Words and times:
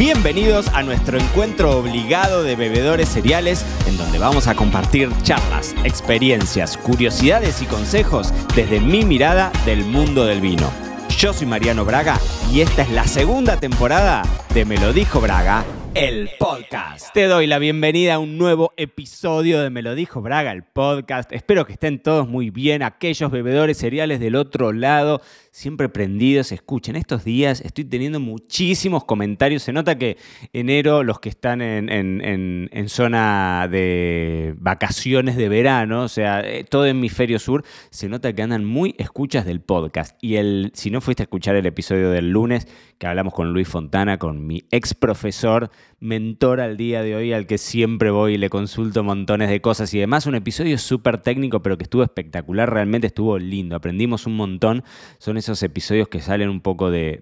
Bienvenidos 0.00 0.68
a 0.68 0.82
nuestro 0.82 1.18
encuentro 1.18 1.72
obligado 1.76 2.42
de 2.42 2.56
bebedores 2.56 3.06
cereales, 3.06 3.66
en 3.86 3.98
donde 3.98 4.18
vamos 4.18 4.46
a 4.46 4.54
compartir 4.54 5.10
charlas, 5.24 5.74
experiencias, 5.84 6.78
curiosidades 6.78 7.60
y 7.60 7.66
consejos 7.66 8.32
desde 8.56 8.80
mi 8.80 9.04
mirada 9.04 9.52
del 9.66 9.84
mundo 9.84 10.24
del 10.24 10.40
vino. 10.40 10.72
Yo 11.18 11.34
soy 11.34 11.46
Mariano 11.46 11.84
Braga 11.84 12.18
y 12.50 12.62
esta 12.62 12.80
es 12.80 12.90
la 12.92 13.06
segunda 13.06 13.60
temporada 13.60 14.22
de 14.54 14.64
Me 14.64 14.78
lo 14.78 14.94
dijo 14.94 15.20
Braga, 15.20 15.66
el 15.92 16.30
podcast. 16.38 17.12
Te 17.12 17.24
doy 17.24 17.46
la 17.46 17.58
bienvenida 17.58 18.14
a 18.14 18.18
un 18.20 18.38
nuevo 18.38 18.72
episodio 18.76 19.60
de 19.60 19.70
Me 19.70 19.82
lo 19.82 19.94
dijo 19.94 20.22
Braga, 20.22 20.52
el 20.52 20.62
podcast. 20.62 21.32
Espero 21.32 21.66
que 21.66 21.72
estén 21.72 22.00
todos 22.00 22.28
muy 22.28 22.50
bien, 22.50 22.82
aquellos 22.82 23.30
bebedores 23.30 23.76
cereales 23.76 24.20
del 24.20 24.36
otro 24.36 24.72
lado, 24.72 25.20
siempre 25.50 25.88
prendidos. 25.88 26.52
Escuchen, 26.52 26.96
estos 26.96 27.24
días 27.24 27.60
estoy 27.60 27.84
teniendo 27.84 28.20
muchísimos 28.20 29.04
comentarios. 29.04 29.62
Se 29.62 29.72
nota 29.72 29.98
que 29.98 30.16
enero, 30.52 31.02
los 31.02 31.20
que 31.20 31.28
están 31.28 31.60
en, 31.62 32.88
zona 32.88 33.68
de 33.70 34.54
vacaciones 34.58 35.36
de 35.36 35.48
verano, 35.48 36.02
o 36.02 36.08
sea, 36.08 36.40
eh, 36.40 36.64
todo 36.64 36.86
hemisferio 36.86 37.38
sur, 37.38 37.64
se 37.90 38.08
nota 38.08 38.32
que 38.32 38.42
andan 38.42 38.64
muy 38.64 38.94
escuchas 38.98 39.44
del 39.44 39.60
podcast. 39.60 40.16
Y 40.22 40.36
el, 40.36 40.72
si 40.74 40.90
no 40.90 41.00
fuiste 41.00 41.22
a 41.22 41.24
escuchar 41.24 41.56
el 41.56 41.66
episodio 41.66 42.10
del 42.10 42.30
lunes, 42.30 42.66
que 42.98 43.06
hablamos 43.06 43.32
con 43.32 43.52
Luis 43.52 43.68
Fontana, 43.68 44.18
con 44.18 44.46
mi 44.46 44.64
ex 44.70 44.94
profesor, 44.94 45.70
mentor 46.00 46.60
al 46.60 46.76
día 46.76 47.02
de 47.02 47.14
hoy, 47.14 47.32
al 47.32 47.46
que 47.46 47.58
siempre 47.58 48.10
voy 48.10 48.34
y 48.34 48.38
le 48.38 48.50
consulto 48.50 49.02
montones 49.02 49.48
de 49.48 49.60
cosas 49.60 49.92
y 49.94 49.98
demás. 49.98 50.26
Un 50.26 50.34
episodio 50.34 50.76
súper 50.78 51.18
técnico, 51.18 51.62
pero 51.62 51.78
que 51.78 51.84
estuvo 51.84 52.02
espectacular, 52.02 52.70
realmente 52.72 53.06
estuvo 53.06 53.38
lindo. 53.38 53.76
Aprendimos 53.76 54.26
un 54.26 54.36
montón. 54.36 54.84
Son 55.18 55.36
esos 55.40 55.62
episodios 55.62 56.08
que 56.08 56.20
salen 56.20 56.48
un 56.48 56.60
poco 56.60 56.90
de, 56.90 57.18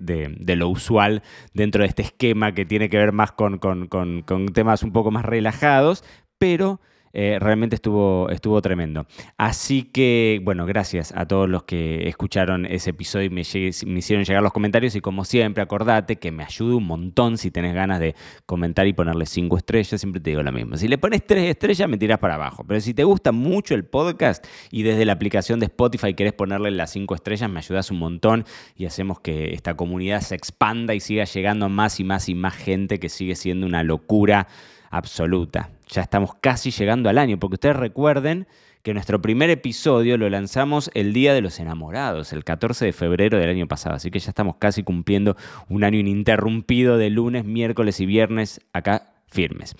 lo 0.46 0.68
usual 0.68 1.22
dentro 1.54 1.82
de 1.82 1.88
este 1.88 2.02
esquema 2.02 2.52
que 2.52 2.66
tiene 2.66 2.88
que 2.88 2.98
ver 2.98 3.12
más 3.12 3.32
con, 3.32 3.58
con 3.58 4.46
temas 4.52 4.82
un 4.82 4.92
poco 4.92 5.10
más 5.10 5.24
relajados, 5.24 6.04
pero 6.38 6.80
eh, 7.12 7.38
realmente 7.40 7.76
estuvo, 7.76 8.28
estuvo 8.30 8.60
tremendo. 8.62 9.06
Así 9.36 9.84
que, 9.84 10.40
bueno, 10.42 10.66
gracias 10.66 11.12
a 11.16 11.26
todos 11.26 11.48
los 11.48 11.64
que 11.64 12.08
escucharon 12.08 12.66
ese 12.66 12.90
episodio 12.90 13.26
y 13.26 13.30
me, 13.30 13.40
hicieron 13.42 14.24
llegar 14.24 14.42
los 14.42 14.52
comentarios. 14.52 14.94
Y 14.94 15.00
como 15.00 15.24
siempre, 15.24 15.62
acordate 15.62 16.16
que 16.16 16.30
me 16.32 16.44
ayuda 16.44 16.76
un 16.76 16.86
montón 16.86 17.38
si 17.38 17.50
tenés 17.50 17.74
ganas 17.74 18.00
de 18.00 18.14
comentar 18.46 18.86
y 18.86 18.92
ponerle 18.92 19.26
cinco 19.26 19.56
estrellas. 19.56 20.00
Siempre 20.00 20.20
te 20.20 20.30
digo 20.30 20.42
lo 20.42 20.52
mismo. 20.52 20.76
Si 20.76 20.88
le 20.88 20.98
pones 20.98 21.26
tres 21.26 21.48
estrellas, 21.50 21.88
me 21.88 21.98
tiras 21.98 22.18
para 22.18 22.34
abajo. 22.34 22.64
Pero 22.66 22.80
si 22.80 22.94
te 22.94 23.04
gusta 23.04 23.32
mucho 23.32 23.74
el 23.74 23.84
podcast 23.84 24.46
y 24.70 24.82
desde 24.82 25.04
la 25.04 25.12
aplicación 25.12 25.60
de 25.60 25.66
Spotify 25.66 26.14
querés 26.14 26.32
ponerle 26.32 26.70
las 26.70 26.90
cinco 26.90 27.14
estrellas, 27.14 27.50
me 27.50 27.58
ayudas 27.58 27.90
un 27.90 27.98
montón 27.98 28.44
y 28.76 28.86
hacemos 28.86 29.20
que 29.20 29.54
esta 29.54 29.74
comunidad 29.74 30.20
se 30.20 30.34
expanda 30.34 30.94
y 30.94 31.00
siga 31.00 31.24
llegando 31.24 31.68
más 31.68 32.00
y 32.00 32.04
más 32.04 32.28
y 32.28 32.34
más 32.34 32.54
gente 32.54 32.98
que 32.98 33.08
sigue 33.08 33.34
siendo 33.34 33.66
una 33.66 33.82
locura 33.82 34.48
absoluta. 34.90 35.70
Ya 35.88 36.02
estamos 36.02 36.34
casi 36.40 36.70
llegando 36.70 37.08
al 37.08 37.18
año, 37.18 37.38
porque 37.38 37.54
ustedes 37.54 37.76
recuerden 37.76 38.46
que 38.82 38.94
nuestro 38.94 39.20
primer 39.20 39.50
episodio 39.50 40.16
lo 40.16 40.30
lanzamos 40.30 40.90
el 40.94 41.12
Día 41.12 41.34
de 41.34 41.40
los 41.40 41.58
Enamorados, 41.60 42.32
el 42.32 42.44
14 42.44 42.86
de 42.86 42.92
febrero 42.92 43.38
del 43.38 43.50
año 43.50 43.66
pasado, 43.66 43.96
así 43.96 44.10
que 44.10 44.18
ya 44.18 44.30
estamos 44.30 44.56
casi 44.56 44.82
cumpliendo 44.82 45.36
un 45.68 45.84
año 45.84 45.98
ininterrumpido 45.98 46.96
de 46.96 47.10
lunes, 47.10 47.44
miércoles 47.44 48.00
y 48.00 48.06
viernes 48.06 48.60
acá 48.72 49.14
firmes. 49.26 49.74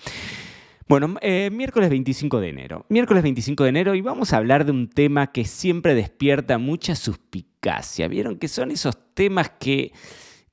Bueno, 0.87 1.15
eh, 1.21 1.51
miércoles 1.51 1.91
25 1.91 2.39
de 2.39 2.49
enero. 2.49 2.85
Miércoles 2.89 3.21
25 3.21 3.63
de 3.63 3.69
enero 3.69 3.93
y 3.93 4.01
vamos 4.01 4.33
a 4.33 4.37
hablar 4.37 4.65
de 4.65 4.71
un 4.71 4.89
tema 4.89 5.31
que 5.31 5.45
siempre 5.45 5.93
despierta 5.93 6.57
mucha 6.57 6.95
suspicacia. 6.95 8.07
Vieron 8.07 8.39
que 8.39 8.47
son 8.47 8.71
esos 8.71 8.97
temas 9.13 9.51
que 9.59 9.91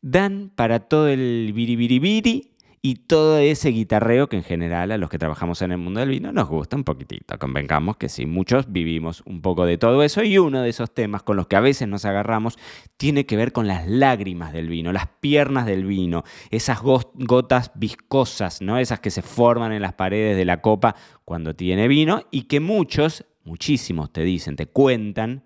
dan 0.02 0.52
para 0.54 0.80
todo 0.80 1.08
el 1.08 1.52
biribiribiri 1.54 2.55
y 2.86 2.94
todo 2.94 3.38
ese 3.38 3.70
guitarreo 3.70 4.28
que 4.28 4.36
en 4.36 4.44
general 4.44 4.92
a 4.92 4.96
los 4.96 5.10
que 5.10 5.18
trabajamos 5.18 5.60
en 5.60 5.72
el 5.72 5.78
mundo 5.78 5.98
del 5.98 6.10
vino 6.10 6.30
nos 6.30 6.46
gusta 6.46 6.76
un 6.76 6.84
poquitito. 6.84 7.36
Convengamos 7.36 7.96
que 7.96 8.08
sí, 8.08 8.26
muchos 8.26 8.70
vivimos 8.70 9.24
un 9.26 9.42
poco 9.42 9.66
de 9.66 9.76
todo 9.76 10.04
eso 10.04 10.22
y 10.22 10.38
uno 10.38 10.62
de 10.62 10.68
esos 10.68 10.94
temas 10.94 11.24
con 11.24 11.36
los 11.36 11.48
que 11.48 11.56
a 11.56 11.60
veces 11.60 11.88
nos 11.88 12.04
agarramos 12.04 12.56
tiene 12.96 13.26
que 13.26 13.36
ver 13.36 13.50
con 13.50 13.66
las 13.66 13.88
lágrimas 13.88 14.52
del 14.52 14.68
vino, 14.68 14.92
las 14.92 15.08
piernas 15.18 15.66
del 15.66 15.84
vino, 15.84 16.22
esas 16.52 16.80
gotas 16.80 17.72
viscosas, 17.74 18.62
¿no? 18.62 18.78
Esas 18.78 19.00
que 19.00 19.10
se 19.10 19.22
forman 19.22 19.72
en 19.72 19.82
las 19.82 19.94
paredes 19.94 20.36
de 20.36 20.44
la 20.44 20.60
copa 20.60 20.94
cuando 21.24 21.56
tiene 21.56 21.88
vino 21.88 22.22
y 22.30 22.42
que 22.42 22.60
muchos, 22.60 23.26
muchísimos 23.42 24.12
te 24.12 24.22
dicen, 24.22 24.54
te 24.54 24.66
cuentan 24.66 25.42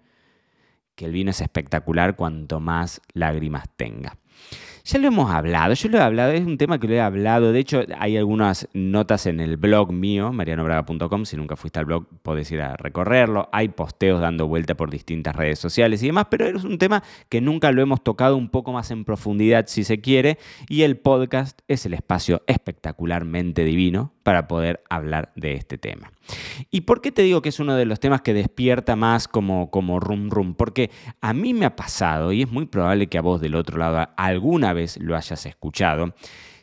que 0.95 1.07
el 1.07 1.13
vino 1.13 1.31
es 1.31 1.41
espectacular 1.41 2.17
cuanto 2.17 2.61
más 2.61 3.01
lágrimas 3.15 3.65
tenga. 3.77 4.19
Ya 4.85 4.99
lo 4.99 5.09
hemos 5.09 5.31
hablado, 5.31 5.75
yo 5.75 5.89
lo 5.89 5.99
he 5.99 6.01
hablado, 6.01 6.33
es 6.33 6.45
un 6.45 6.59
tema 6.59 6.79
que 6.79 6.89
lo 6.89 6.95
he 6.95 7.01
hablado. 7.01 7.53
De 7.53 7.61
hecho, 7.61 7.83
hay 7.99 8.17
algunas 8.17 8.69
notas 8.73 9.27
en 9.27 9.41
el 9.41 9.57
blog 9.57 9.93
mío, 9.93 10.33
marianobraga.com. 10.33 11.25
Si 11.25 11.37
nunca 11.37 11.57
fuiste 11.57 11.79
al 11.79 11.85
blog, 11.85 12.07
podés 12.23 12.51
ir 12.51 12.63
a 12.63 12.77
recorrerlo. 12.77 13.49
Hay 13.53 13.69
posteos 13.69 14.21
dando 14.21 14.49
vuelta 14.49 14.75
por 14.77 14.91
distintas 14.91 15.37
redes 15.37 15.59
sociales 15.59 16.03
y 16.03 16.07
demás, 16.07 16.27
pero 16.31 16.47
es 16.47 16.65
un 16.65 16.79
tema 16.79 17.03
que 17.29 17.41
nunca 17.41 17.73
lo 17.73 17.83
hemos 17.83 18.03
tocado 18.03 18.37
un 18.37 18.49
poco 18.49 18.73
más 18.73 18.91
en 18.91 19.05
profundidad, 19.05 19.67
si 19.67 19.85
se 19.85 20.01
quiere. 20.01 20.39
Y 20.69 20.83
el 20.83 20.97
podcast 20.97 21.61
es 21.69 21.87
el 21.87 21.95
espacio 21.95 22.43
espectacularmente 22.47 23.65
divino 23.65 24.13
para 24.23 24.49
poder 24.49 24.83
hablar 24.91 25.33
de 25.35 25.55
este 25.55 25.79
tema. 25.79 26.13
¿Y 26.71 26.83
por 26.83 27.01
qué 27.01 27.13
te 27.13 27.23
digo 27.23 27.43
que 27.43 27.49
es 27.49 27.61
uno 27.61 27.75
de 27.75 27.85
los 27.85 28.01
temas 28.01 28.21
que 28.23 28.35
despierta 28.35 28.97
más 28.97 29.29
como, 29.29 29.71
como 29.71 30.01
rum 30.01 30.31
rum? 30.31 30.55
Porque 30.55 30.91
a 31.21 31.33
mí 31.33 31.55
me 31.55 31.67
ha 31.67 31.77
pasado, 31.77 32.33
y 32.33 32.43
es 32.43 32.51
muy 32.51 32.67
probable 32.67 33.09
que 33.09 33.19
a 33.19 33.23
vos 33.23 33.41
del 33.41 33.55
otro 33.55 33.79
lado 33.79 34.09
alguna 34.17 34.73
vez 34.73 34.99
lo 35.01 35.17
hayas 35.17 35.47
escuchado, 35.47 36.15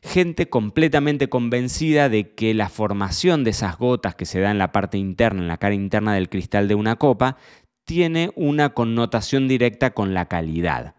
gente 0.03 0.49
completamente 0.49 1.29
convencida 1.29 2.09
de 2.09 2.33
que 2.33 2.53
la 2.53 2.69
formación 2.69 3.43
de 3.43 3.51
esas 3.51 3.77
gotas 3.77 4.15
que 4.15 4.25
se 4.25 4.39
da 4.39 4.51
en 4.51 4.57
la 4.57 4.71
parte 4.71 4.97
interna, 4.97 5.41
en 5.41 5.47
la 5.47 5.57
cara 5.57 5.75
interna 5.75 6.13
del 6.13 6.29
cristal 6.29 6.67
de 6.67 6.75
una 6.75 6.95
copa, 6.95 7.37
tiene 7.83 8.31
una 8.35 8.69
connotación 8.73 9.47
directa 9.47 9.91
con 9.91 10.13
la 10.13 10.25
calidad 10.25 10.96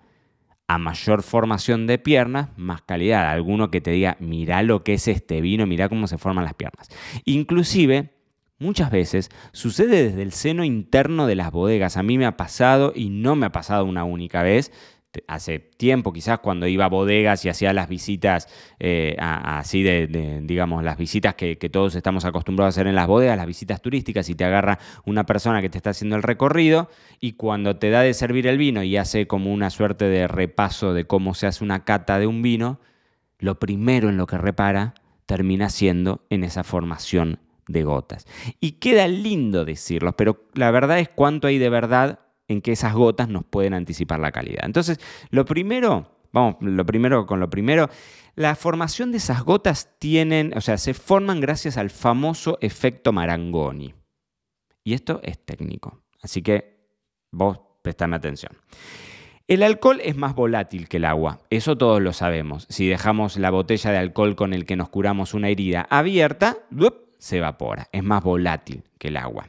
a 0.68 0.78
mayor 0.78 1.22
formación 1.22 1.86
de 1.86 1.98
piernas, 1.98 2.50
más 2.56 2.82
calidad. 2.82 3.30
Alguno 3.30 3.70
que 3.70 3.80
te 3.80 3.90
diga, 3.90 4.16
mira 4.20 4.62
lo 4.62 4.84
que 4.84 4.94
es 4.94 5.08
este 5.08 5.40
vino, 5.40 5.66
mira 5.66 5.88
cómo 5.88 6.06
se 6.06 6.18
forman 6.18 6.44
las 6.44 6.54
piernas. 6.54 6.88
Inclusive, 7.24 8.12
muchas 8.58 8.90
veces 8.90 9.30
sucede 9.52 10.04
desde 10.04 10.22
el 10.22 10.32
seno 10.32 10.64
interno 10.64 11.26
de 11.26 11.36
las 11.36 11.50
bodegas. 11.50 11.96
A 11.96 12.02
mí 12.02 12.18
me 12.18 12.26
ha 12.26 12.36
pasado 12.36 12.92
y 12.94 13.08
no 13.08 13.34
me 13.34 13.46
ha 13.46 13.52
pasado 13.52 13.86
una 13.86 14.04
única 14.04 14.42
vez 14.42 14.70
hace 15.26 15.58
tiempo, 15.58 16.12
quizás 16.12 16.38
cuando 16.40 16.66
iba 16.66 16.84
a 16.84 16.88
bodegas 16.88 17.44
y 17.44 17.48
hacía 17.48 17.72
las 17.72 17.88
visitas, 17.88 18.48
eh, 18.78 19.16
así 19.18 19.82
de, 19.82 20.40
digamos, 20.42 20.84
las 20.84 20.98
visitas 20.98 21.34
que, 21.34 21.56
todos 21.56 21.94
estamos 21.94 22.24
acostumbrados 22.24 22.74
a 22.74 22.80
hacer 22.80 22.86
en 22.86 22.94
las 22.94 23.06
bodegas, 23.06 23.36
las 23.36 23.46
visitas 23.46 23.80
turísticas, 23.80 24.28
y 24.28 24.34
te 24.34 24.44
agarra 24.44 24.78
una 25.04 25.24
persona 25.24 25.60
que 25.60 25.68
te 25.68 25.78
está 25.78 25.90
haciendo 25.90 26.16
el 26.16 26.22
recorrido, 26.22 26.88
y 27.20 27.32
cuando 27.32 27.76
te 27.76 27.90
da 27.90 28.02
de 28.02 28.14
servir 28.14 28.46
el 28.46 28.58
vino 28.58 28.82
y 28.82 28.96
hace 28.96 29.26
como 29.26 29.52
una 29.52 29.70
suerte 29.70 30.06
de 30.06 30.28
repaso 30.28 30.94
de 30.94 31.06
cómo 31.06 31.34
se 31.34 31.46
hace 31.46 31.64
una 31.64 31.84
cata 31.84 32.18
de 32.18 32.26
un 32.26 32.42
vino, 32.42 32.80
lo 33.38 33.58
primero 33.58 34.08
en 34.08 34.16
lo 34.16 34.26
que 34.26 34.38
repara 34.38 34.94
termina 35.26 35.68
siendo 35.68 36.24
en 36.30 36.44
esa 36.44 36.64
formación 36.64 37.40
de 37.66 37.84
gotas. 37.84 38.26
Y 38.60 38.72
queda 38.72 39.06
lindo 39.08 39.64
decirlo, 39.64 40.16
pero 40.16 40.48
la 40.54 40.70
verdad 40.70 40.98
es 40.98 41.08
cuánto 41.08 41.46
hay 41.46 41.58
de 41.58 41.68
verdad 41.68 42.20
en 42.48 42.62
que 42.62 42.72
esas 42.72 42.94
gotas 42.94 43.28
nos 43.28 43.44
pueden 43.44 43.74
anticipar 43.74 44.18
la 44.18 44.32
calidad. 44.32 44.64
Entonces, 44.64 44.98
lo 45.30 45.44
primero, 45.44 46.10
vamos, 46.32 46.56
lo 46.60 46.84
primero 46.84 47.26
con 47.26 47.40
lo 47.40 47.48
primero, 47.48 47.88
la 48.34 48.56
formación 48.56 49.12
de 49.12 49.18
esas 49.18 49.44
gotas 49.44 49.90
tienen, 49.98 50.52
o 50.56 50.60
sea, 50.60 50.78
se 50.78 50.94
forman 50.94 51.40
gracias 51.40 51.76
al 51.76 51.90
famoso 51.90 52.58
efecto 52.60 53.12
Marangoni. 53.12 53.94
Y 54.82 54.94
esto 54.94 55.20
es 55.22 55.38
técnico, 55.44 56.02
así 56.22 56.42
que 56.42 56.88
vos 57.30 57.60
prestame 57.82 58.16
atención. 58.16 58.52
El 59.48 59.62
alcohol 59.62 60.00
es 60.02 60.16
más 60.16 60.34
volátil 60.34 60.88
que 60.88 60.98
el 60.98 61.06
agua, 61.06 61.40
eso 61.50 61.76
todos 61.76 62.02
lo 62.02 62.12
sabemos. 62.12 62.66
Si 62.68 62.86
dejamos 62.86 63.38
la 63.38 63.50
botella 63.50 63.90
de 63.90 63.98
alcohol 63.98 64.36
con 64.36 64.52
el 64.52 64.66
que 64.66 64.76
nos 64.76 64.88
curamos 64.88 65.34
una 65.34 65.48
herida 65.48 65.86
abierta, 65.88 66.58
se 67.18 67.38
evapora, 67.38 67.88
es 67.92 68.02
más 68.02 68.22
volátil 68.22 68.84
que 68.98 69.08
el 69.08 69.16
agua. 69.16 69.48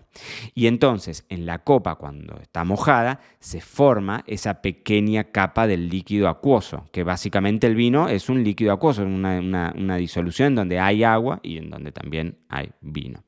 Y 0.56 0.68
entonces 0.68 1.26
en 1.30 1.46
la 1.46 1.60
copa 1.60 1.96
cuando 1.96 2.40
está 2.42 2.64
mojada 2.64 3.20
se 3.40 3.62
forma 3.62 4.24
esa 4.28 4.62
pequeña 4.62 5.26
capa 5.26 5.68
del 5.68 5.90
líquido 5.90 6.28
acuoso, 6.28 6.86
que 6.92 7.04
básicamente 7.04 7.68
el 7.68 7.76
vino 7.76 8.10
es 8.10 8.30
un 8.30 8.44
líquido 8.44 8.74
acuoso, 8.74 9.04
una, 9.04 9.40
una, 9.76 9.98
disolución 9.98 10.56
donde 10.56 10.80
hay 10.80 11.04
agua 11.04 11.40
y 11.44 11.58
en 11.58 11.70
donde 11.70 11.92
también 11.92 12.38
hay 12.50 12.72
vino. 12.82 13.24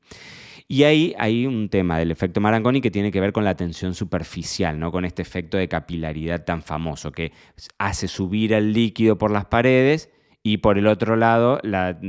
Y 0.68 0.84
ahí 0.84 1.14
hay 1.18 1.46
un 1.46 1.68
tema 1.68 1.98
del 1.98 2.10
efecto 2.10 2.40
Marangoni 2.40 2.80
que 2.80 2.90
tiene 2.90 3.12
que 3.12 3.20
ver 3.20 3.32
con 3.32 3.44
la 3.44 3.56
tensión 3.56 3.94
superficial, 3.94 4.78
¿no? 4.78 4.90
con 4.90 5.04
este 5.04 5.22
efecto 5.22 5.58
de 5.58 5.68
capilaridad 5.68 6.44
tan 6.44 6.62
famoso 6.62 7.12
que 7.12 7.32
hace 7.78 8.08
subir 8.08 8.54
el 8.54 8.72
líquido 8.72 9.18
por 9.18 9.30
las 9.30 9.44
paredes 9.44 10.08
y 10.42 10.58
por 10.58 10.78
el 10.78 10.86
otro 10.86 11.16
lado, 11.16 11.60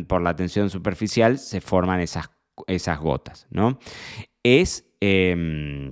por 0.07 0.21
la 0.21 0.35
tensión 0.35 0.69
superficial, 0.69 1.37
se 1.37 1.61
forman 1.61 1.99
esas, 1.99 2.31
esas 2.67 2.99
gotas. 2.99 3.47
¿no? 3.51 3.79
Es, 4.43 4.85
em, 4.99 5.91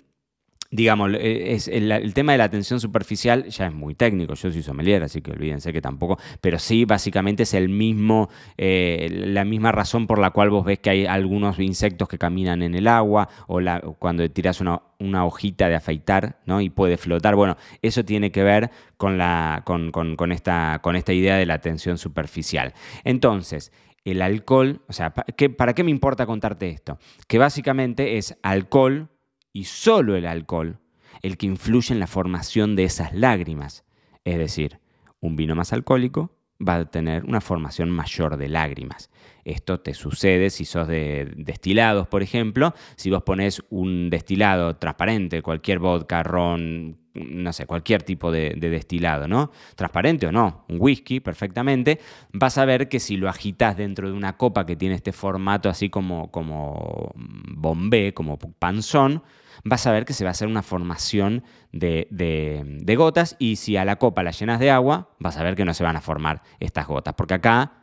digamos, 0.72 1.12
eh, 1.16 1.54
es 1.54 1.68
el, 1.68 2.14
tema 2.14 2.32
de 2.32 2.38
la 2.38 2.46
atención 2.46 2.80
superficial 2.80 3.46
ya 3.50 3.68
es 3.68 3.74
muy 3.74 3.94
técnico. 3.94 4.34
Yo 4.34 4.52
soy 4.52 4.64
sommelier, 4.64 5.04
así 5.04 5.22
que 5.22 5.32
olvídense 5.32 5.74
que 5.74 5.82
tampoco. 5.82 6.18
Pero 6.40 6.58
sí, 6.58 6.86
básicamente 6.86 7.44
es 7.44 7.54
el 7.54 7.68
mismo, 7.70 8.30
eh, 8.58 9.10
la 9.12 9.44
misma 9.44 9.74
razón 9.74 10.08
por 10.08 10.18
la 10.18 10.32
cual 10.32 10.50
vos 10.50 10.66
ves 10.66 10.80
que 10.80 10.90
hay 10.90 11.06
algunos 11.06 11.60
insectos 11.60 12.08
que 12.08 12.18
caminan 12.18 12.64
en 12.64 12.74
el 12.74 12.88
agua 12.88 13.28
o 13.48 13.60
la, 13.60 13.82
cuando 14.00 14.30
tiras 14.32 14.62
una, 14.62 14.82
hojita 15.26 15.68
de 15.68 15.76
afeitar 15.76 16.40
¿no? 16.46 16.62
y 16.62 16.70
puede 16.70 16.98
flotar. 16.98 17.36
Bueno, 17.36 17.58
eso 17.82 18.06
tiene 18.06 18.32
que 18.32 18.44
ver 18.44 18.72
con, 18.96 19.18
la, 19.18 19.64
con, 19.66 19.92
con, 19.92 20.32
esta, 20.32 20.80
con 20.82 20.96
esta 20.96 21.12
idea 21.12 21.36
de 21.36 21.46
la 21.46 21.56
atención 21.56 21.98
superficial. 21.98 22.74
Entonces, 23.04 23.74
el 24.06 24.22
alcohol, 24.22 24.82
o 24.88 24.94
sea, 24.94 25.14
¿para 25.14 25.74
qué 25.74 25.84
me 25.84 25.92
importa 25.92 26.26
contarte 26.26 26.70
esto? 26.70 26.98
Que 27.28 27.38
básicamente 27.38 28.18
es 28.18 28.38
alcohol 28.42 29.10
y 29.54 29.66
solo 29.66 30.16
el 30.16 30.26
alcohol 30.26 30.80
el 31.22 31.38
que 31.38 31.46
influye 31.46 31.94
en 31.94 32.00
la 32.00 32.08
formación 32.08 32.76
de 32.76 32.86
esas 32.86 33.14
lágrimas. 33.14 33.84
Es 34.24 34.38
decir, 34.38 34.80
un 35.20 35.36
vino 35.36 35.56
más 35.56 35.74
alcohólico 35.74 36.36
va 36.66 36.76
a 36.76 36.86
tener 36.86 37.26
una 37.26 37.42
formación 37.42 37.90
mayor 37.90 38.38
de 38.38 38.50
lágrimas. 38.50 39.10
Esto 39.44 39.80
te 39.80 39.94
sucede 39.94 40.50
si 40.52 40.66
sos 40.66 40.88
de 40.88 41.32
destilados, 41.36 42.08
por 42.08 42.22
ejemplo. 42.22 42.74
Si 42.96 43.10
vos 43.10 43.24
pones 43.24 43.64
un 43.70 44.10
destilado 44.10 44.76
transparente, 44.76 45.42
cualquier 45.42 45.80
vodka, 45.80 46.22
ron, 46.22 47.00
no 47.14 47.52
sé, 47.54 47.66
cualquier 47.66 48.04
tipo 48.04 48.32
de, 48.32 48.56
destilado, 48.56 49.28
¿no? 49.28 49.52
Transparente 49.76 50.28
o 50.28 50.32
no, 50.32 50.66
un 50.70 50.78
whisky 50.80 51.20
perfectamente, 51.20 52.00
vas 52.32 52.58
a 52.58 52.66
ver 52.66 52.90
que 52.90 53.00
si 53.00 53.18
lo 53.18 53.30
agitas 53.30 53.78
dentro 53.78 54.08
de 54.08 54.14
una 54.14 54.38
copa 54.38 54.66
que 54.66 54.76
tiene 54.76 54.96
este 54.96 55.12
formato 55.12 55.70
así 55.70 55.90
como, 55.90 56.32
como 56.32 57.12
bombé, 57.16 58.14
como 58.14 58.38
panzón, 58.38 59.24
vas 59.64 59.86
a 59.88 59.92
ver 59.92 60.06
que 60.06 60.14
se 60.14 60.24
va 60.24 60.30
a 60.30 60.32
hacer 60.32 60.48
una 60.48 60.64
formación 60.64 61.44
de, 61.72 62.96
gotas 62.98 63.36
y 63.40 63.58
si 63.58 63.78
a 63.78 63.86
la 63.86 63.98
copa 63.98 64.24
la 64.24 64.32
llenas 64.32 64.60
de 64.60 64.72
agua, 64.72 65.10
vas 65.20 65.38
a 65.38 65.44
ver 65.44 65.56
que 65.56 65.66
no 65.66 65.74
se 65.74 65.84
van 65.84 65.96
a 65.96 66.02
formar 66.02 66.42
estas 66.60 66.88
gotas, 66.88 67.14
porque 67.16 67.36
acá 67.36 67.74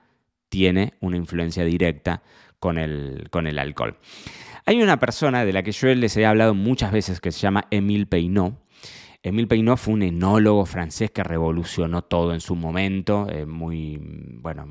tiene 0.48 0.94
una 1.00 1.16
influencia 1.16 1.64
directa 1.64 2.22
con 2.58 2.78
el, 2.78 3.28
con 3.30 3.46
el 3.46 3.58
alcohol. 3.58 3.98
Hay 4.64 4.82
una 4.82 4.98
persona 4.98 5.44
de 5.44 5.52
la 5.52 5.62
que 5.62 5.72
yo 5.72 5.88
les 5.94 6.16
he 6.16 6.26
hablado 6.26 6.54
muchas 6.54 6.92
veces 6.92 7.20
que 7.20 7.32
se 7.32 7.40
llama 7.40 7.66
Emile 7.70 8.06
Peinot, 8.06 8.54
Emile 9.28 9.46
Peinot 9.46 9.78
fue 9.78 9.94
un 9.94 10.02
enólogo 10.02 10.64
francés 10.64 11.10
que 11.10 11.22
revolucionó 11.22 12.02
todo 12.02 12.32
en 12.32 12.40
su 12.40 12.56
momento, 12.56 13.28
eh, 13.30 13.44
muy, 13.44 13.98
bueno, 14.40 14.66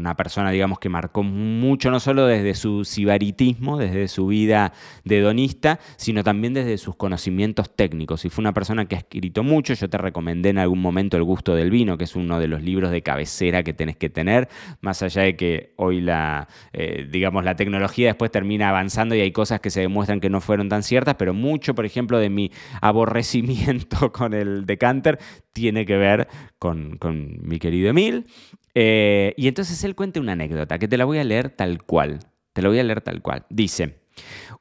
una 0.00 0.16
persona, 0.16 0.50
digamos, 0.50 0.78
que 0.78 0.88
marcó 0.88 1.22
mucho, 1.22 1.90
no 1.90 2.00
solo 2.00 2.26
desde 2.26 2.54
su 2.54 2.84
sibaritismo, 2.84 3.78
desde 3.78 4.08
su 4.08 4.26
vida 4.26 4.72
de 5.04 5.20
donista, 5.20 5.78
sino 5.96 6.24
también 6.24 6.54
desde 6.54 6.78
sus 6.78 6.96
conocimientos 6.96 7.74
técnicos. 7.74 8.24
Y 8.24 8.30
fue 8.30 8.42
una 8.42 8.54
persona 8.54 8.86
que 8.86 8.96
ha 8.96 8.98
escrito 8.98 9.42
mucho, 9.42 9.74
yo 9.74 9.88
te 9.88 9.98
recomendé 9.98 10.50
en 10.50 10.58
algún 10.58 10.80
momento 10.80 11.16
El 11.16 11.24
gusto 11.24 11.54
del 11.54 11.70
vino, 11.70 11.98
que 11.98 12.04
es 12.04 12.16
uno 12.16 12.38
de 12.40 12.48
los 12.48 12.62
libros 12.62 12.90
de 12.90 13.02
cabecera 13.02 13.62
que 13.62 13.72
tenés 13.72 13.96
que 13.96 14.10
tener, 14.10 14.48
más 14.80 15.02
allá 15.02 15.22
de 15.22 15.36
que 15.36 15.74
hoy 15.76 16.00
la, 16.00 16.48
eh, 16.72 17.06
digamos, 17.10 17.44
la 17.44 17.56
tecnología 17.56 18.08
después 18.08 18.30
termina 18.30 18.68
avanzando 18.68 19.14
y 19.14 19.20
hay 19.20 19.32
cosas 19.32 19.60
que 19.60 19.70
se 19.70 19.80
demuestran 19.80 20.20
que 20.20 20.30
no 20.30 20.40
fueron 20.40 20.68
tan 20.68 20.82
ciertas, 20.82 21.14
pero 21.16 21.34
mucho, 21.34 21.74
por 21.74 21.86
ejemplo, 21.86 22.18
de 22.18 22.30
mi 22.30 22.50
aborrecimiento 22.80 24.12
con 24.12 24.34
el 24.34 24.66
decanter 24.66 25.18
tiene 25.52 25.86
que 25.86 25.96
ver 25.96 26.28
con, 26.58 26.98
mi 27.42 27.58
querido 27.58 27.90
Emil. 27.90 28.26
Eh, 28.74 29.34
y 29.36 29.48
entonces 29.48 29.82
él 29.84 29.94
cuenta 29.94 30.20
una 30.20 30.32
anécdota 30.32 30.78
que 30.78 30.88
te 30.88 30.96
la 30.96 31.04
voy 31.04 31.18
a 31.18 31.24
leer 31.24 31.50
tal 31.50 31.82
cual. 31.82 32.20
Te 32.52 32.62
la 32.62 32.68
voy 32.68 32.78
a 32.78 32.84
leer 32.84 33.00
tal 33.00 33.22
cual. 33.22 33.46
Dice, 33.50 34.02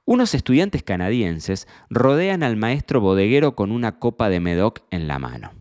unos 0.06 0.34
estudiantes 0.34 0.84
canadienses 0.84 1.68
rodean 1.90 2.44
al 2.44 2.58
maestro 2.58 3.02
bodeguero 3.02 3.56
con 3.56 3.72
una 3.72 4.00
copa 4.00 4.30
de 4.30 4.40
Medoc 4.40 4.84
en 4.92 5.08
la 5.08 5.20
mano 5.20 5.52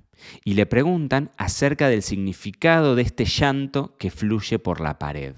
y 0.45 0.55
le 0.55 0.67
preguntan 0.67 1.31
acerca 1.37 1.89
del 1.89 2.03
significado 2.03 2.95
de 2.95 3.03
este 3.03 3.25
llanto 3.25 3.97
que 3.99 4.11
fluye 4.11 4.59
por 4.59 4.81
la 4.81 4.99
pared. 4.99 5.37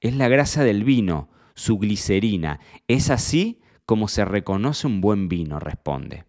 Es 0.00 0.14
la 0.14 0.28
grasa 0.28 0.64
del 0.64 0.84
vino, 0.84 1.30
su 1.54 1.78
glicerina. 1.78 2.60
Es 2.88 3.10
así 3.10 3.62
como 3.86 4.08
se 4.08 4.24
reconoce 4.24 4.86
un 4.86 5.00
buen 5.00 5.28
vino, 5.28 5.60
responde. 5.60 6.24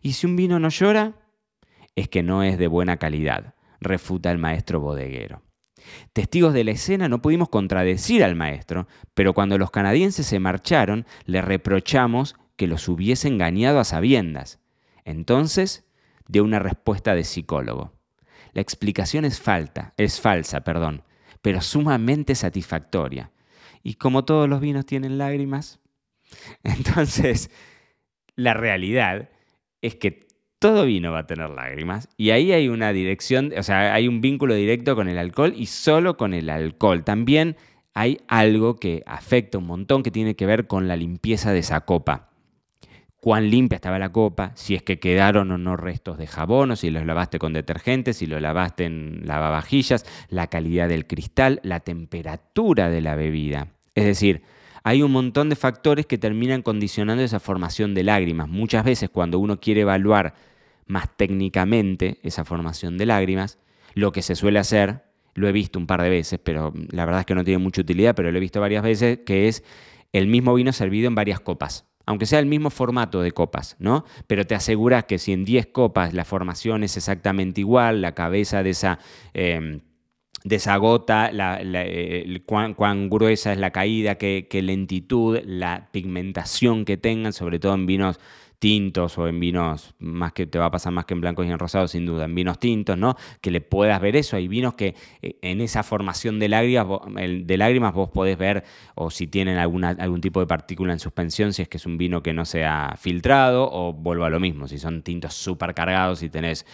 Y 0.00 0.12
si 0.12 0.26
un 0.26 0.36
vino 0.36 0.58
no 0.58 0.68
llora, 0.68 1.21
es 1.96 2.08
que 2.08 2.22
no 2.22 2.42
es 2.42 2.58
de 2.58 2.66
buena 2.66 2.96
calidad, 2.96 3.54
refuta 3.80 4.30
el 4.30 4.38
maestro 4.38 4.80
bodeguero. 4.80 5.42
Testigos 6.12 6.54
de 6.54 6.64
la 6.64 6.70
escena 6.72 7.08
no 7.08 7.20
pudimos 7.22 7.48
contradecir 7.48 8.22
al 8.22 8.36
maestro, 8.36 8.86
pero 9.14 9.34
cuando 9.34 9.58
los 9.58 9.70
canadienses 9.70 10.26
se 10.26 10.38
marcharon, 10.38 11.06
le 11.24 11.42
reprochamos 11.42 12.36
que 12.56 12.66
los 12.66 12.88
hubiese 12.88 13.28
engañado 13.28 13.80
a 13.80 13.84
sabiendas. 13.84 14.60
Entonces 15.04 15.84
dio 16.28 16.44
una 16.44 16.58
respuesta 16.58 17.14
de 17.14 17.24
psicólogo. 17.24 17.92
La 18.52 18.60
explicación 18.60 19.24
es 19.24 19.40
falta, 19.40 19.94
es 19.96 20.20
falsa, 20.20 20.62
perdón, 20.62 21.02
pero 21.40 21.60
sumamente 21.60 22.34
satisfactoria. 22.34 23.32
Y 23.82 23.94
como 23.94 24.24
todos 24.24 24.48
los 24.48 24.60
vinos 24.60 24.86
tienen 24.86 25.18
lágrimas, 25.18 25.80
entonces 26.62 27.50
la 28.36 28.54
realidad 28.54 29.30
es 29.80 29.96
que 29.96 30.28
todo 30.62 30.86
vino 30.86 31.10
va 31.10 31.18
a 31.18 31.26
tener 31.26 31.50
lágrimas 31.50 32.08
y 32.16 32.30
ahí 32.30 32.52
hay 32.52 32.68
una 32.68 32.92
dirección, 32.92 33.52
o 33.58 33.64
sea, 33.64 33.92
hay 33.92 34.06
un 34.06 34.20
vínculo 34.20 34.54
directo 34.54 34.94
con 34.94 35.08
el 35.08 35.18
alcohol 35.18 35.52
y 35.56 35.66
solo 35.66 36.16
con 36.16 36.34
el 36.34 36.48
alcohol. 36.48 37.02
También 37.02 37.56
hay 37.94 38.20
algo 38.28 38.76
que 38.76 39.02
afecta 39.04 39.58
un 39.58 39.66
montón 39.66 40.04
que 40.04 40.12
tiene 40.12 40.36
que 40.36 40.46
ver 40.46 40.68
con 40.68 40.86
la 40.86 40.94
limpieza 40.94 41.52
de 41.52 41.58
esa 41.58 41.80
copa. 41.80 42.28
Cuán 43.16 43.50
limpia 43.50 43.74
estaba 43.74 43.98
la 43.98 44.12
copa, 44.12 44.52
si 44.54 44.76
es 44.76 44.84
que 44.84 45.00
quedaron 45.00 45.50
o 45.50 45.58
no 45.58 45.76
restos 45.76 46.16
de 46.16 46.28
jabón, 46.28 46.70
o 46.70 46.76
si 46.76 46.90
los 46.90 47.04
lavaste 47.04 47.40
con 47.40 47.52
detergente, 47.52 48.12
si 48.12 48.26
lo 48.26 48.38
lavaste 48.38 48.84
en 48.84 49.22
lavavajillas, 49.24 50.06
la 50.28 50.46
calidad 50.46 50.88
del 50.88 51.08
cristal, 51.08 51.58
la 51.64 51.80
temperatura 51.80 52.88
de 52.88 53.00
la 53.00 53.16
bebida. 53.16 53.66
Es 53.96 54.04
decir, 54.04 54.42
hay 54.84 55.02
un 55.02 55.10
montón 55.10 55.48
de 55.48 55.56
factores 55.56 56.06
que 56.06 56.18
terminan 56.18 56.62
condicionando 56.62 57.24
esa 57.24 57.40
formación 57.40 57.94
de 57.94 58.04
lágrimas. 58.04 58.48
Muchas 58.48 58.84
veces 58.84 59.10
cuando 59.10 59.40
uno 59.40 59.58
quiere 59.58 59.80
evaluar 59.80 60.34
más 60.92 61.08
técnicamente 61.16 62.18
esa 62.22 62.44
formación 62.44 62.98
de 62.98 63.06
lágrimas, 63.06 63.58
lo 63.94 64.12
que 64.12 64.22
se 64.22 64.36
suele 64.36 64.58
hacer, 64.58 65.02
lo 65.34 65.48
he 65.48 65.52
visto 65.52 65.78
un 65.78 65.86
par 65.86 66.02
de 66.02 66.10
veces, 66.10 66.38
pero 66.42 66.72
la 66.90 67.06
verdad 67.06 67.20
es 67.20 67.26
que 67.26 67.34
no 67.34 67.44
tiene 67.44 67.58
mucha 67.58 67.80
utilidad, 67.80 68.14
pero 68.14 68.30
lo 68.30 68.36
he 68.36 68.40
visto 68.40 68.60
varias 68.60 68.82
veces, 68.82 69.20
que 69.24 69.48
es 69.48 69.64
el 70.12 70.26
mismo 70.26 70.54
vino 70.54 70.72
servido 70.72 71.08
en 71.08 71.14
varias 71.14 71.40
copas. 71.40 71.86
Aunque 72.04 72.26
sea 72.26 72.40
el 72.40 72.46
mismo 72.46 72.68
formato 72.68 73.22
de 73.22 73.32
copas, 73.32 73.76
¿no? 73.78 74.04
Pero 74.26 74.44
te 74.44 74.54
aseguras 74.54 75.04
que 75.04 75.18
si 75.18 75.32
en 75.32 75.44
10 75.44 75.68
copas 75.68 76.12
la 76.12 76.24
formación 76.24 76.82
es 76.82 76.96
exactamente 76.96 77.60
igual, 77.60 78.02
la 78.02 78.14
cabeza 78.14 78.62
de 78.62 78.70
esa... 78.70 78.98
Em, 79.32 79.80
de 80.44 80.56
esa 80.56 80.76
gota, 80.76 81.30
cuán, 82.46 83.08
gruesa 83.08 83.52
es 83.52 83.58
la 83.58 83.70
caída, 83.70 84.16
qué, 84.16 84.60
lentitud, 84.60 85.38
la 85.44 85.88
pigmentación 85.92 86.84
que 86.84 86.96
tengan, 86.96 87.32
sobre 87.32 87.60
todo 87.60 87.74
en 87.74 87.86
vinos 87.86 88.18
tintos 88.62 89.18
o 89.18 89.26
en 89.26 89.40
vinos, 89.40 89.92
más 89.98 90.32
que 90.34 90.46
te 90.46 90.56
va 90.56 90.66
a 90.66 90.70
pasar 90.70 90.92
más 90.92 91.04
que 91.04 91.14
en 91.14 91.20
blancos 91.20 91.44
y 91.44 91.50
en 91.50 91.58
rosados, 91.58 91.90
sin 91.90 92.06
duda, 92.06 92.26
en 92.26 92.34
vinos 92.36 92.60
tintos, 92.60 92.96
¿no? 92.96 93.16
Que 93.40 93.50
le 93.50 93.60
puedas 93.60 94.00
ver 94.00 94.14
eso. 94.14 94.36
Hay 94.36 94.46
vinos 94.46 94.74
que 94.74 94.94
eh, 95.20 95.36
en 95.42 95.60
esa 95.60 95.82
formación 95.82 96.38
de 96.38 96.48
lágrimas, 96.48 97.92
vos 97.92 98.10
podés 98.10 98.38
ver 98.38 98.62
o 98.94 99.10
si 99.10 99.26
tienen 99.26 99.58
alguna, 99.58 99.96
algún 99.98 100.20
tipo 100.20 100.38
de 100.38 100.46
partícula 100.46 100.92
en 100.92 101.00
suspensión, 101.00 101.52
si 101.52 101.62
es 101.62 101.68
que 101.68 101.78
es 101.78 101.86
un 101.86 101.98
vino 101.98 102.22
que 102.22 102.32
no 102.32 102.44
se 102.44 102.64
ha 102.64 102.94
filtrado, 102.96 103.68
o 103.68 103.94
vuelvo 103.94 104.26
a 104.26 104.30
lo 104.30 104.38
mismo, 104.38 104.68
si 104.68 104.78
son 104.78 105.02
tintos 105.02 105.34
súper 105.34 105.74
cargados 105.74 106.22
y 106.22 106.30
tenés 106.30 106.64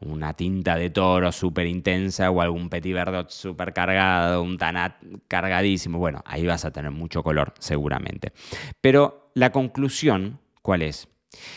una 0.00 0.34
tinta 0.34 0.76
de 0.76 0.90
toro 0.90 1.32
súper 1.32 1.66
intensa 1.66 2.30
o 2.30 2.42
algún 2.42 2.68
petit 2.68 2.92
verdot 2.92 3.30
súper 3.30 3.72
cargado, 3.72 4.42
un 4.42 4.58
tanat 4.58 5.02
cargadísimo, 5.28 5.96
bueno, 5.96 6.22
ahí 6.26 6.46
vas 6.46 6.66
a 6.66 6.72
tener 6.72 6.90
mucho 6.90 7.22
color 7.22 7.54
seguramente. 7.58 8.32
Pero 8.82 9.30
la 9.32 9.50
conclusión, 9.50 10.40
¿cuál 10.60 10.82
es? 10.82 11.08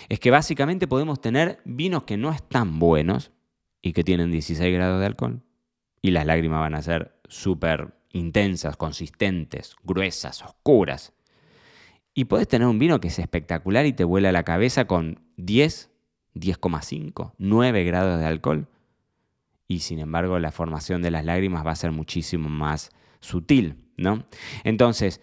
Es 0.10 0.20
que 0.20 0.32
básicamente 0.32 0.88
podemos 0.88 1.22
tener 1.22 1.62
vinos 1.66 2.04
que 2.04 2.18
no 2.18 2.32
están 2.32 2.80
buenos 2.80 3.32
y 3.82 3.94
que 3.94 4.04
tienen 4.04 4.32
16 4.32 4.74
grados 4.74 5.00
de 5.00 5.06
alcohol 5.06 5.42
y 6.02 6.12
las 6.12 6.26
lágrimas 6.26 6.60
van 6.60 6.76
a 6.76 6.82
ser 6.82 7.20
súper 7.28 7.94
intensas, 8.12 8.76
consistentes, 8.76 9.76
gruesas, 9.84 10.42
oscuras. 10.42 11.14
Y 12.14 12.26
puedes 12.26 12.48
tener 12.48 12.68
un 12.68 12.80
vino 12.80 13.00
que 13.00 13.08
es 13.08 13.20
espectacular 13.20 13.86
y 13.86 13.94
te 13.94 14.04
vuela 14.04 14.32
la 14.32 14.44
cabeza 14.44 14.86
con 14.86 15.22
10, 15.38 15.90
10,5, 16.36 17.34
9 17.38 17.84
grados 17.86 18.20
de 18.20 18.26
alcohol. 18.26 18.68
Y 19.68 19.80
sin 19.80 20.00
embargo 20.00 20.38
la 20.40 20.52
formación 20.52 21.02
de 21.02 21.12
las 21.12 21.24
lágrimas 21.24 21.66
va 21.66 21.72
a 21.72 21.76
ser 21.76 21.92
muchísimo 21.92 22.50
más 22.50 22.90
sutil, 23.22 23.78
¿no? 23.96 24.26
Entonces, 24.66 25.22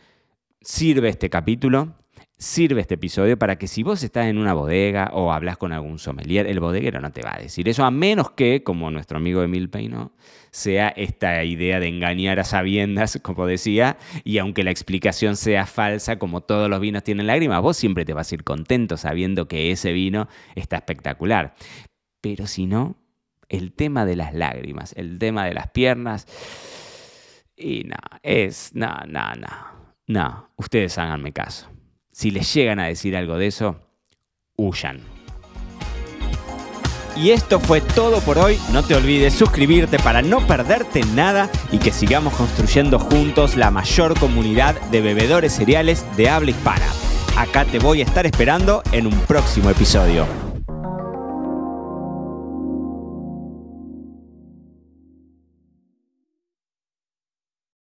sirve 0.63 1.11
este 1.11 1.29
capítulo 1.29 1.97
sirve 2.39 2.81
este 2.81 2.95
episodio 2.95 3.37
para 3.37 3.57
que 3.57 3.67
si 3.67 3.83
vos 3.83 4.05
estás 4.05 4.27
en 4.27 4.39
una 4.39 4.55
bodega 4.55 5.11
o 5.13 5.33
hablas 5.33 5.57
con 5.57 5.73
algún 5.73 5.99
sommelier, 5.99 6.47
el 6.47 6.61
bodeguero 6.61 7.01
no 7.01 7.11
te 7.11 7.23
va 7.23 7.35
a 7.35 7.41
decir 7.41 7.69
eso, 7.69 7.85
a 7.85 7.91
menos 7.91 8.31
que, 8.31 8.63
como 8.63 8.93
nuestro 8.93 9.19
amigo 9.19 9.43
Emil 9.43 9.69
Peino, 9.69 10.13
sea 10.53 10.89
esta 10.89 11.43
idea 11.43 11.81
de 11.81 11.89
engañar 11.89 12.39
a 12.39 12.45
sabiendas, 12.45 13.19
como 13.23 13.47
decía, 13.47 13.99
y 14.23 14.39
aunque 14.39 14.63
la 14.63 14.71
explicación 14.71 15.37
sea 15.37 15.67
falsa, 15.67 16.21
como 16.21 16.41
todos 16.41 16.71
los 16.71 16.81
vinos 16.81 17.03
tienen 17.03 17.27
lágrimas, 17.27 17.61
vos 17.61 17.77
siempre 17.77 18.05
te 18.05 18.15
vas 18.15 18.31
a 18.31 18.35
ir 18.37 18.45
contento 18.45 18.97
sabiendo 18.97 19.49
que 19.49 19.73
ese 19.73 19.93
vino 19.93 20.29
está 20.55 20.77
espectacular. 20.77 21.55
Pero 22.21 22.47
si 22.47 22.67
no, 22.67 22.97
el 23.49 23.73
tema 23.73 24.07
de 24.07 24.15
las 24.15 24.33
lágrimas, 24.33 24.93
el 24.97 25.19
tema 25.19 25.45
de 25.45 25.55
las 25.55 25.71
piernas, 25.71 26.27
y 27.57 27.83
no, 27.83 27.97
es, 28.23 28.71
no, 28.75 28.95
no, 29.09 29.35
no, 29.35 29.49
no, 30.07 30.51
ustedes 30.57 30.97
háganme 30.99 31.33
caso 31.33 31.69
si 32.19 32.33
les 32.33 32.53
llegan 32.53 32.81
a 32.81 32.87
decir 32.87 33.17
algo 33.17 33.39
de 33.39 33.47
eso, 33.47 33.77
huyan. 34.57 35.01
Y 37.15 37.31
esto 37.31 37.61
fue 37.61 37.81
todo 37.81 38.21
por 38.23 38.39
hoy. 38.39 38.59
No 38.73 38.83
te 38.83 38.97
olvides 38.97 39.35
suscribirte 39.35 40.01
para 40.01 40.21
no 40.21 40.45
perderte 40.45 41.03
nada 41.15 41.49
y 41.71 41.79
que 41.79 41.93
sigamos 41.93 42.35
construyendo 42.35 42.99
juntos 42.99 43.57
la 43.57 43.71
mayor 43.71 44.19
comunidad 44.19 44.81
de 44.91 45.01
bebedores 45.01 45.53
cereales 45.53 46.05
de 46.17 46.29
habla 46.29 46.51
hispana. 46.51 46.87
Acá 47.37 47.65
te 47.65 47.79
voy 47.79 48.01
a 48.01 48.05
estar 48.05 48.27
esperando 48.27 48.83
en 48.91 49.07
un 49.07 49.15
próximo 49.21 49.71
episodio. 49.71 50.48